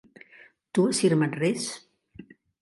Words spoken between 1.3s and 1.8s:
res?